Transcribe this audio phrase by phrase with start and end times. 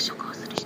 [0.00, 0.59] 食をする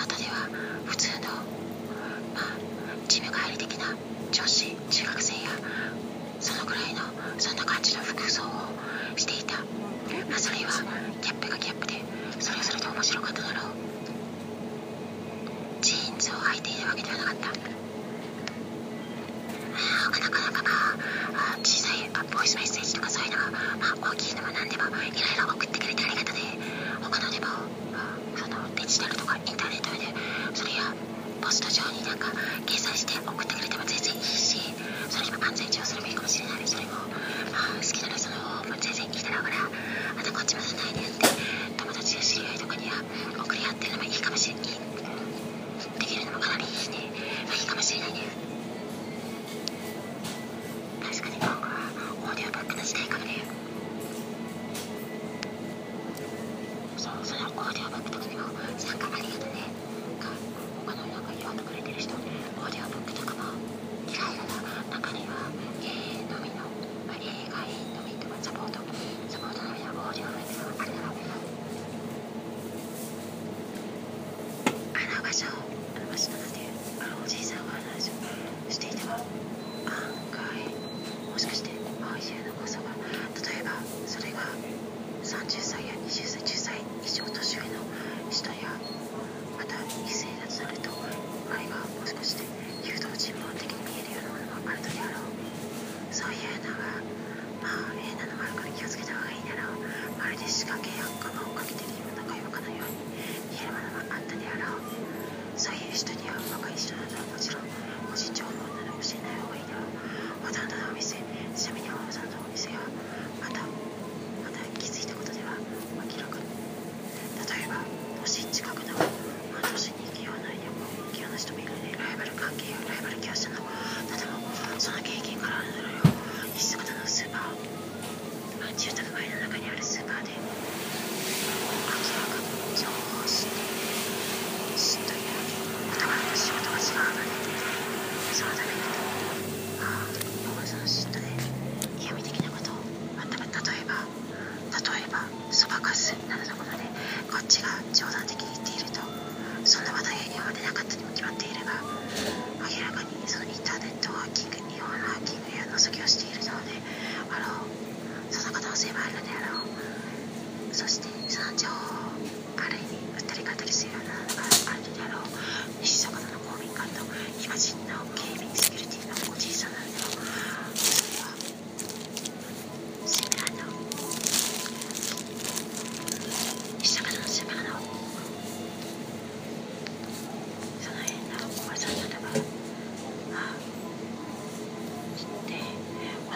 [0.00, 0.48] ートでは
[0.86, 1.28] 普通の、
[2.34, 2.56] まあ、
[3.08, 3.96] ジム帰り的な
[4.30, 5.50] 女子中学生や
[6.40, 7.00] そのぐらいの
[7.38, 8.46] そんな感じの服装を
[9.16, 9.56] していた、
[10.28, 10.70] まあ、それは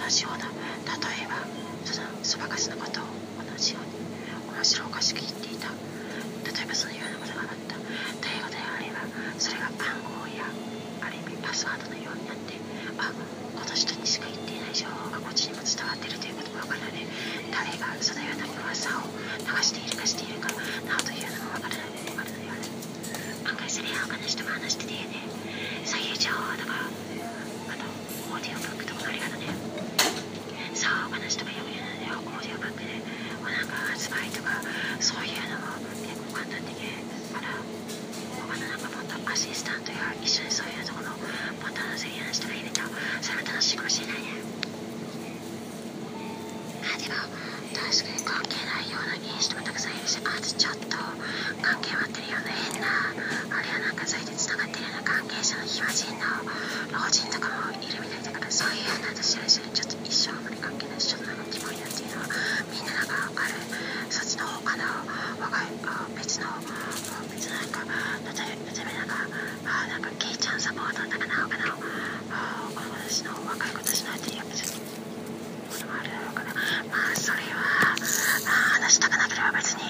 [0.08, 0.44] じような
[0.84, 1.34] 例えば
[1.84, 3.04] そのそばかすのことを
[3.38, 4.00] 同じように
[4.56, 5.63] 面白おかしく言っていた。
[31.14, 31.62] 話とかでな
[33.62, 34.50] んか発売とか
[34.98, 36.82] そういうのも結構簡単でき
[37.30, 37.62] から他
[38.58, 41.10] のなんかもっとアシスタントや一緒にそういうところ
[41.62, 42.18] ボタンの制と
[42.50, 42.88] か入れたら
[43.22, 44.42] それも楽しいかもしれないね
[46.82, 47.14] あでも
[47.78, 50.98] 確かに関係ないような芸人かたくさんいるしあとちょっと
[51.62, 53.14] 関係割ってるような変な
[53.54, 56.26] あれはなんかそれでつながってるような関係者の暇人の
[56.90, 59.46] 老人とかもいるみたいだからそういうような私は
[69.88, 71.64] なんか芸術ちゃんサポートだからなおかな
[72.30, 74.78] あこの私の若い子たちのやってるやつこ
[75.80, 79.88] ともあるだろうからまあそれはあ話したくなければ別に好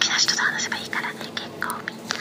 [0.00, 2.14] きな人と話せばいいからね結構みんな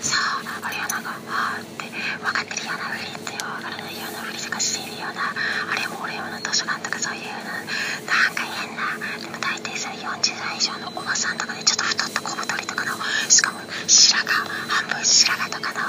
[0.00, 1.84] さああれはなんかあーって
[2.22, 12.94] 分かってるようなふりって分からないようなふりとかしているようなあれも俺用の図書館とかそういうようななんか変なでも大抵それ40代以上のおばさんとかでちょっと太った小太りとかの
[13.28, 15.80] しかも白髪半分白髪とかの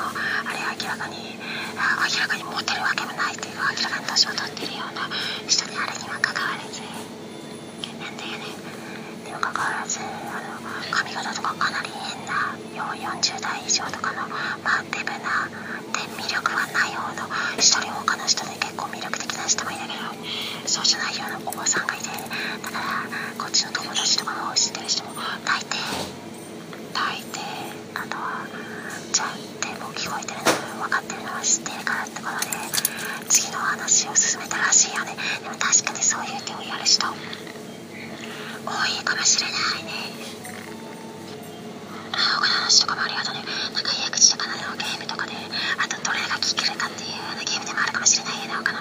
[0.47, 1.37] あれ明らかに
[1.77, 5.07] あ明らかにモテるわけもないっていうか明らかに年を取っているような
[5.47, 8.49] 人にあれにはかかわらずなんだよね
[9.25, 10.57] にもかかわらずあの
[10.91, 14.27] 髪型とかかなり変な要は40代以上とかの
[14.63, 15.47] まあデブな
[15.93, 17.27] で魅力はない方の
[17.57, 23.07] 一人他の人で結構魅力的な人もいるけどそうじゃないようなおばさんがいてだから
[23.37, 25.11] こっちの友達とかを知ってる人も
[25.45, 25.77] 大抵
[26.93, 27.39] 大抵
[27.95, 28.45] あとは
[29.13, 30.39] じゃあでも聞こえてる
[30.75, 37.13] の分かってるのは知ってるからってことで次の話を進めたらしいよねでも確かにそういう手をやる人多
[38.85, 39.91] いかもしれないね
[42.13, 43.41] あ他の話とかもありがとうね
[43.73, 48.79] なんか早口とかのゲームとかであとどれが聞けるかっていうようなゲームでもあるかもしれないよね他の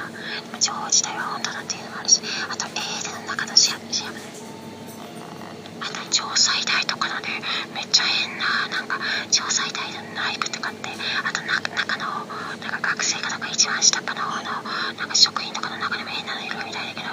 [0.61, 2.21] 情報自体は本当だっていうのもあるし
[2.51, 4.19] あと A での中のシャシャブ
[5.81, 7.29] あと城西大とかのね
[7.75, 8.99] めっちゃ変ななんか
[9.31, 10.89] 城西大の内部とかって
[11.25, 12.27] あとな中の
[12.65, 13.05] なんか学
[13.67, 14.63] 生かとか一番下っ端の方の
[14.99, 17.11] なんか職員とかの中でも変なのいるみたいだけど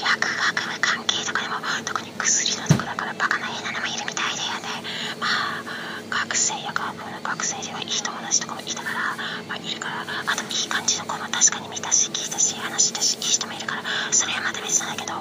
[0.00, 4.80] 薬学部関係とかでも特に薬のとこだからバカな変なのもいるみたいだよね
[5.20, 15.20] まあ学生薬学部の学生ではいい友達とかもいたからまあいるからあといい感じの子も確かに見たし聞いたし話したしいい人もいるからそれはまた別なんだけど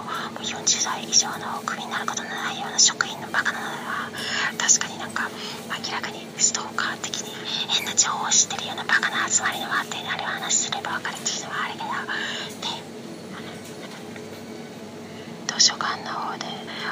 [0.80, 4.10] もう40代以上のクビになることのないような職員のバカなのは
[4.58, 5.30] 確かになんか
[5.68, 7.28] 明らかにストーカー的に
[7.68, 11.92] 変な情報を知ってるようなバカな集まりのはってあれは話すれば分かるっていうのはあるけど
[12.64, 12.80] で
[15.60, 16.46] 図書館の方で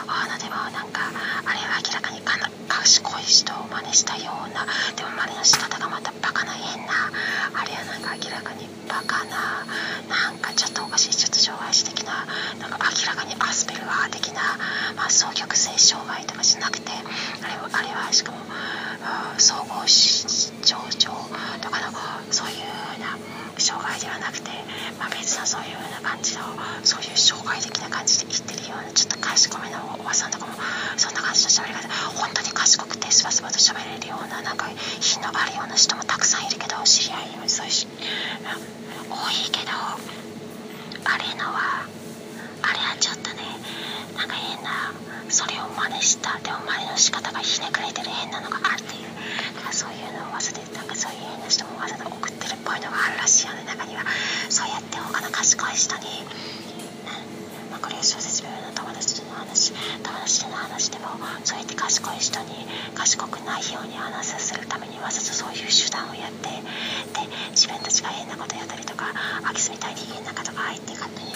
[0.08, 1.08] あのでもなんか
[1.48, 4.66] あれは明らかにかな賢い人を真似したような
[4.96, 6.92] でも真似の仕方がまたバカな変な
[7.56, 9.64] あれはなんか明らかにバカな
[10.10, 12.28] なんかちょっとおかしいちょっと障害児的な
[12.60, 14.42] なんか明らかにアスペルガー的な、
[14.96, 18.38] まあ、双極性障害とかじゃなくてあれはあれはしかも
[19.38, 21.12] 総合失調症
[21.62, 21.98] とかの
[22.32, 22.87] そういう
[23.78, 24.50] 障害ではなくて、
[24.98, 26.42] まあ、別のそういうような感じの
[26.82, 30.54] そういう障害的な感じで言ってるようなちょっと賢めのおばさんとかも
[30.98, 31.86] そんな感じの喋り方
[32.18, 34.66] 本当に賢くてスバスバと喋れるようななんか
[35.00, 39.70] 品のあるような人もたくさんいるけど知り合いにもそういうし多いけど
[41.06, 41.86] あれのは
[42.66, 43.46] あれはちょっとね
[44.18, 44.90] なんか変な
[45.30, 49.08] それを真似したでも真似の仕方がひねくれてる変なのがあるっていう
[49.54, 54.04] だからそういうのをわざでなんかそういう変な人もわざと送ってるっぽいのがあるらしいよね中には
[54.50, 61.07] そうやって他の賢い人に、うんまあ、これは小説部の友達との話友達との話でも
[61.44, 62.46] そうやって賢い人に
[62.96, 71.32] 賢くないように話させるためにわざとそういう手段をやってで自分たちが変なことやったりとか空き巣みたいに家の中とか入って勝手に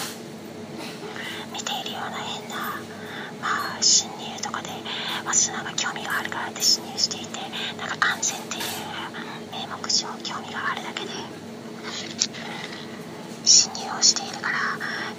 [1.52, 2.56] 見ているような変な
[3.40, 4.68] まあ侵入とかで
[5.24, 7.38] 私なんか興味があるからって侵入していて
[7.78, 8.62] なんか安全っていう
[9.52, 11.10] 名目上興味があるだけで
[13.44, 14.58] 侵入をしているから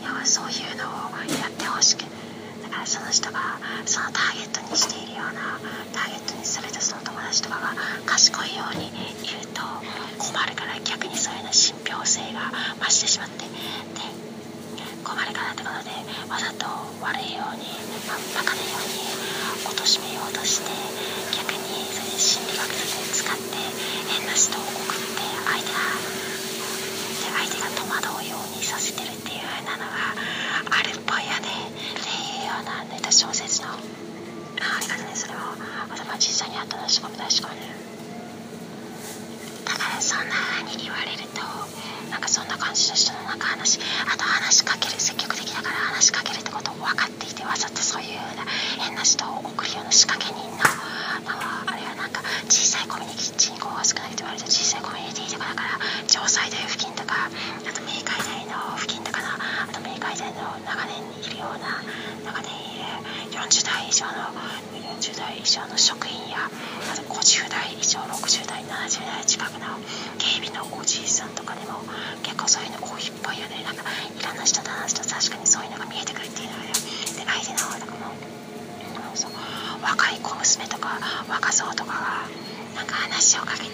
[0.07, 2.03] 要はそういうのをやってほしく
[2.85, 5.59] その人がそのターゲットにしているような
[5.93, 7.73] ターゲットにされたその友達とかが
[8.05, 8.91] 賢いように
[9.23, 9.61] 言うと
[10.19, 13.49] 困るから逆にそういうの信憑性が増してしまってで
[15.03, 15.91] 困るからってことで
[16.29, 16.65] わざと
[17.01, 17.67] 悪いように、
[18.07, 19.03] まあ、バカなように
[19.63, 20.69] 貶めようとして
[21.35, 23.55] 逆にそれで心理学的に使って
[24.11, 25.79] 変な人を送って相手が
[27.21, 30.15] で相手が戸惑うようにさせてるっていう風なのが
[30.71, 35.55] あるっぽいよねっていうようなネタ小説のあありがとうねそれは
[35.89, 37.59] またまあ実際にあったのしかも確かね
[39.65, 41.41] だからそんな風に言われると
[42.11, 48.45] なんかそんな感じの人のなんか話あと話しかける積極的だから話しかけるってことを分かっていてわざとそういう風な
[48.79, 50.65] 変な人を送るような仕掛け人のな
[51.19, 59.37] んかあれはなんか小さいコミュニティ人口が少ないと言われると小さいコミュニティとかだから城西大付近とかあと明海大の付近とかな
[59.69, 61.81] あと明海大の長年にいるような
[62.25, 64.35] 長年いる40代以上の
[64.99, 66.49] 40代以上の職員や
[66.91, 69.59] あと50代以上60代70代近くの
[70.17, 71.79] 警備のおじいさんとかでも
[72.23, 73.83] 結構そういうの多いっぽいよねなんか
[74.19, 78.11] いろんな人と話すと確かにそういうのが見えてくるっていうのはねで相手の方とかも
[79.15, 79.31] そう
[79.81, 82.27] 若い小娘とか若造とかが
[82.75, 83.71] なんか話をかけてる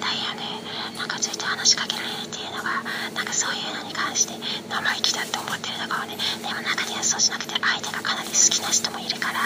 [0.00, 0.57] だよね
[0.98, 2.82] なんかついて話しかけられるっていうのが
[3.14, 4.34] なんかそういうのに関して
[4.68, 9.38] 生意気だって思ってるのかもねでも中にはそうじゃなくて相手がかなり好きな人もいるから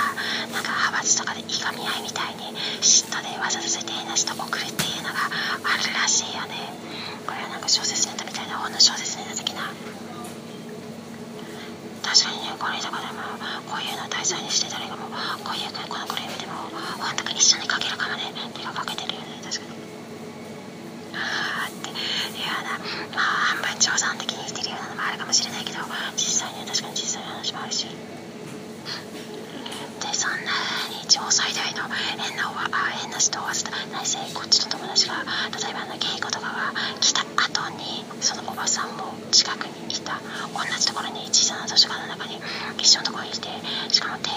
[0.49, 6.73] なんか派閥とかでいがみ合いみたいに嫉妬でわざわざ手な人送るっていうのがあるらしいよね。
[7.27, 9.71] これはなんか小説ネタみたいな本の小説ネタ的な。
[12.03, 13.23] 確かにねこれとかでも
[13.71, 15.07] こういうのを題材にして誰がも
[15.45, 16.53] こういうこのクレームでも
[16.99, 19.73] 本とか一緒にかけるかもね手がかけてるよね確かに
[21.15, 22.77] あーっていうような
[23.17, 25.83] まあ半分冗談的に言ってるようなのもあるかもしれないけど
[26.15, 27.87] 実際ね確かに実際の話もあるし。
[30.03, 31.83] でそんな風に超最大の
[32.19, 32.69] 変なおあ
[33.03, 35.15] 変な人をわせた内政こっちの友達が
[35.51, 40.19] 例えばあの稽古とかが来た後にそのおばさんも近くにいた
[40.55, 42.39] 同じところに小さな図書館の中に
[42.79, 43.49] 一緒のところにいて
[43.91, 44.31] しかもテ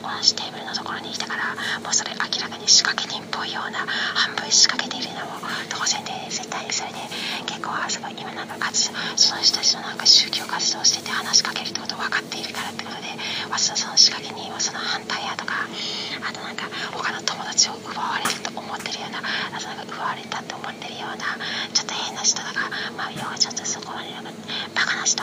[0.00, 3.80] 同じテーブルのところにいたからもうそれ明らかに仕掛け人っぽいような
[4.14, 6.98] 半分仕掛けているのも当然で絶対にそれで
[7.46, 13.08] 結構あそこ今なんか活その人たちのなんか宗教活動をしてて話しかけるってこと分かっているからってことで
[13.48, 21.40] わざわざその仕掛け人はその反対やとかあとなんか他の友達を奪われると思ってるようなあとなんか奪われたって思ってるような
[21.72, 24.30] ちょっと変な人とかまあ要はちょっとそこまでなんか
[24.76, 25.16] バカな人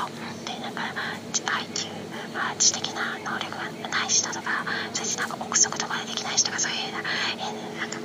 [0.50, 0.82] でなんか
[1.54, 1.94] IQ
[2.34, 7.06] まあ知的な能力がない人とかそいつなんか憶測とかでできない人がそういうような
[7.38, 8.02] 変ななんか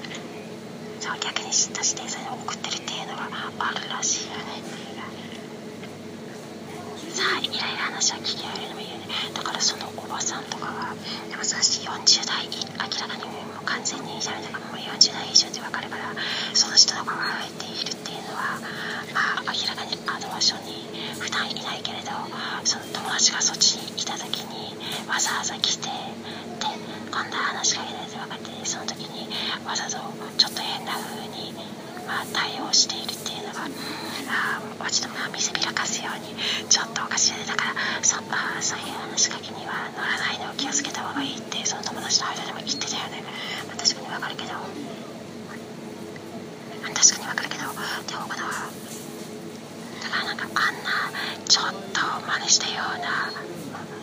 [1.00, 4.44] そう逆に嫉妬してそれを送ってるっていうのがあるらしいよね
[7.14, 10.77] さあいろいろ話を聞き合えるのもいいよねだからそのおばさんとかが
[11.30, 16.14] でもさ40代明らかにもう完全にじゃとかもう40代以上で分かるから
[16.54, 18.60] その人とかが入っているっていうのは
[19.12, 20.88] まあ明らかにあの場所に
[21.20, 22.12] 普段いないけれど
[22.64, 24.76] その友達がそっちにいた時に
[25.08, 25.92] わざわざ来てで
[27.10, 29.28] 今度は話しかけられて分かってその時に
[29.66, 29.98] わざと
[30.36, 31.52] ちょっと変な風に
[32.06, 36.34] まあ対応しているっていうああちょっとまあ見せびらかすように
[36.68, 43.22] ちょっとおかしいよねだからそあそういう話しかけには乗らないのを気をつけた方がいいってその友達の間でも言ってたよね、
[43.66, 44.48] まあ、確かに分かるけど。
[46.98, 48.42] 確かに分かるけどでもこのだ
[50.10, 50.90] からなんかあんな
[51.46, 53.30] ちょっと真似したような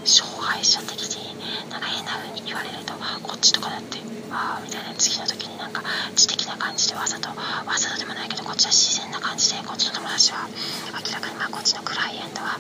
[0.05, 1.35] 障害者的に
[1.69, 3.97] なんか変な風に言われるとこっちとかだって
[4.36, 5.84] あみたいな次の時になんか
[6.15, 7.36] 知的な感じでわざとわ
[7.77, 10.48] ざとでもないけどこっちは自然な感じでこっちの友達は
[10.94, 12.60] 明らかにまあこっちのクライアントは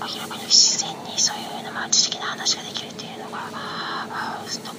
[0.00, 1.56] 明らかに自然にそういう。
[1.56, 3.48] ようなまあ知的な話ができるっていうのが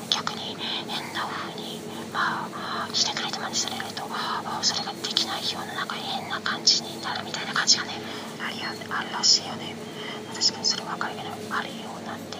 [0.09, 0.55] 逆に
[0.87, 1.81] 変な風に
[2.13, 4.03] まあしてくれて真似されると
[4.61, 7.91] それができないようななんか変な感じになるみたいな感じがね
[8.39, 9.75] あるよあるらしいよね
[10.35, 11.97] 確かにそれ分かるけどあるよう。
[12.07, 12.37] なって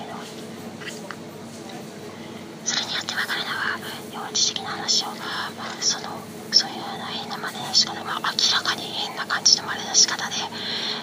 [3.04, 3.80] いうのはそれによって分かるのは
[4.14, 6.10] 要は知的な話を、まあ、その
[6.52, 10.36] そういうような変な真似の仕方、まあ、明らかに変な感じの真似の仕方で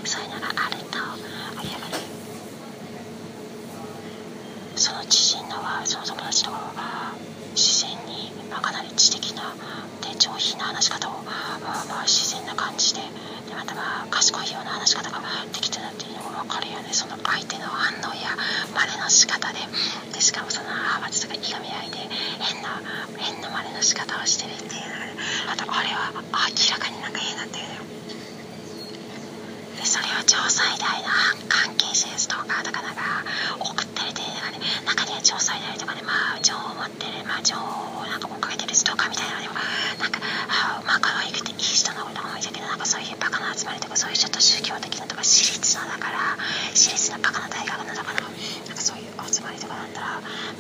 [0.05, 0.99] そういうのがあると。
[1.63, 2.05] 明らかに
[4.77, 7.15] その知人のはその友達とかは
[7.55, 9.55] 自然に、まあ、かなり知的な
[10.03, 13.01] で上品な話し方を、まあ、まあ自然な感じで
[13.49, 15.21] でまたまあ賢いような話し方が
[15.53, 15.84] できてる
[16.45, 18.37] 分かるよねその相手の反応や
[18.77, 19.59] 真似の仕方で。
[20.13, 21.99] でしかもその派閥とかいがみ合いで
[22.39, 22.81] 変な
[23.19, 25.15] 変な真似の仕方をしてるっていうのがね
[25.49, 27.81] またあれは明らかになんか変なってるのよ
[29.77, 31.09] でそれを超最大の
[31.49, 33.25] 関係者やストーカーとかなか
[33.59, 39.55] 送ってるっていうのがね中には超最大とかねまあ情を持ってるまあ情をなんか追っかけてるストーカーみたいなのでも
[39.99, 46.39] なんかあまあ可愛くていい人のこともいたけどなんかそういうバカな集まりとかそういうちょっと宗教的なとか私立のだから
[46.71, 50.07] 私立のバカな大学のだからなんかそういう集まりとかだったら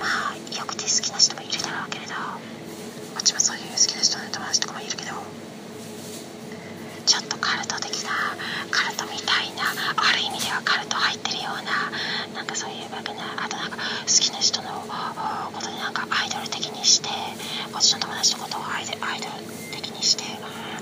[0.00, 5.12] まあよくて好きな人もいるだろうけれどこっちもそういう好きな人の友達とかもいるけど
[7.06, 8.10] ちょっとカルト的な
[8.70, 11.92] カルトみたいなある意味ではカルト入ってるような
[12.34, 13.12] なんかそういうわけ
[13.64, 17.08] なんか好きな人のことでなんかアイドル的にして
[17.72, 19.00] こっちの友達のことをアイドル
[19.72, 20.24] 的にして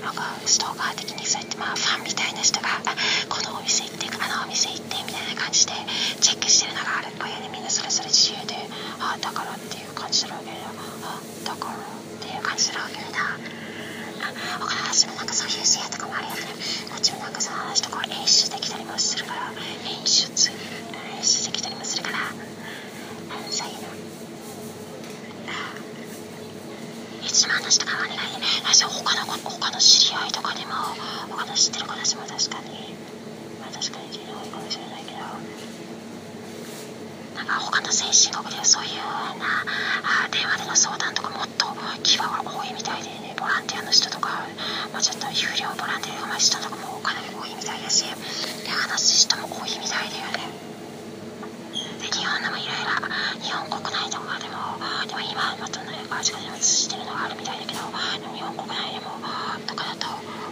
[0.03, 2.67] なんかストーカー的にそうやってまあファンみたいな人が
[3.31, 5.71] このお店行ってあのお店行ってみたいな感じで
[6.19, 8.51] チェックしてるのがあるっぽいよねみんなそれぞれ自由で
[8.99, 10.59] あだからっていう感じだろうけど
[11.07, 13.03] あだからっていう感じだろうけど
[14.59, 16.41] 他の話もなんかそういうシェアとかもあるよね。
[16.91, 19.51] こっちもなんかその話とか演出できたりもするから
[19.89, 22.17] 演出できたりもするから
[23.49, 23.81] そういうの
[27.43, 28.15] いつも話とかはね
[28.87, 30.71] 他の他の知り合いとかでも
[31.35, 32.95] 他の知ってる子たちも確かに
[33.59, 35.17] まあ確かに多いかもしれないけど
[38.13, 39.03] 深刻ではそういうよ
[39.35, 39.65] うな
[40.05, 41.65] あ電話での相談とかもっと
[42.03, 43.33] 気は多いみたいでね。
[43.35, 44.45] ボランティアの人とか、
[44.93, 50.53] まあ、ちょっと有料ボランティアの人とかもかなり多いみたいだしで話す人も多いみたいだよね。
[51.99, 53.01] で日本でもいろいろ
[53.41, 54.52] 日本国内とかでも
[56.13, 59.17] バーチャルでも通じてるのがあるみたいだけど日本国内でも
[59.65, 60.05] とかだと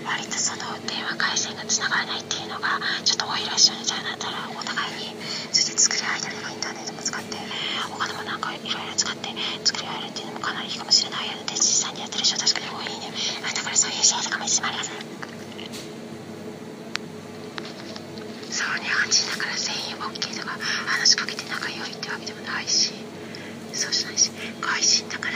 [0.10, 5.22] 割とその電話回線がつながらないっていうのがちょっと多いらしいよねじゃあなったらお互いに
[5.54, 7.38] そして作り合えたりとかインターネットも使って
[7.94, 9.30] お金もなんかいろいろ使って
[9.62, 13.14] 作り合えるっていうのもかなりいいかもしれないよねで実際にやってる人は確かに多いね
[13.46, 14.90] だからそういう試合とかもいつもあります
[18.50, 20.58] そう日本人だから全員 OK とか
[20.90, 23.11] 話しかけて仲良いってわけでもないし。
[23.74, 24.32] そうしないし。
[24.62, 25.34] 外人だから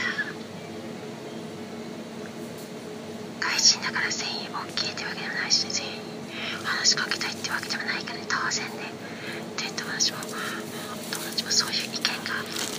[3.40, 5.92] 外人だから全員本気ってわけでもないし全員
[6.64, 8.92] 話しかけたいってわけでもないから、ね、当然ね
[9.56, 12.75] で友達も友達もそういう意見が